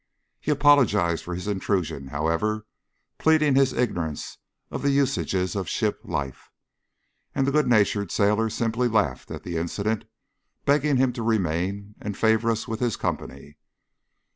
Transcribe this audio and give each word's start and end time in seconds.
He 0.39 0.49
apologised 0.49 1.23
for 1.23 1.35
his 1.35 1.47
intrusion, 1.47 2.07
however, 2.07 2.65
pleading 3.19 3.53
his 3.53 3.71
ignorance 3.71 4.39
of 4.71 4.81
the 4.81 4.89
usages 4.89 5.55
of 5.55 5.69
ship 5.69 5.99
life; 6.03 6.49
and 7.35 7.45
the 7.45 7.51
good 7.51 7.67
natured 7.67 8.09
sailor 8.09 8.49
simply 8.49 8.87
laughed 8.87 9.29
at 9.29 9.43
the 9.43 9.57
incident, 9.57 10.05
begging 10.65 10.97
him 10.97 11.13
to 11.13 11.21
remain 11.21 11.93
and 12.01 12.17
favour 12.17 12.49
us 12.49 12.67
with 12.67 12.79
his 12.79 12.95
company. 12.97 13.59